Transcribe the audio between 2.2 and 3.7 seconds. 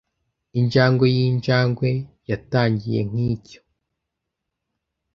yatangiye nk'icyo